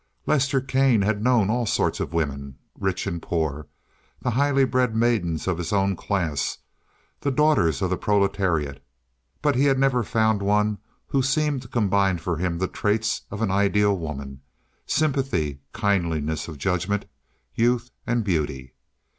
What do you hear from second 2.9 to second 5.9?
and poor, the highly bred maidens of his